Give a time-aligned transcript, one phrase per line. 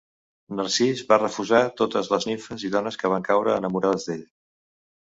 [0.59, 4.29] Narcís va refusar totes les nimfes i dones que van caure enamorades d'ell.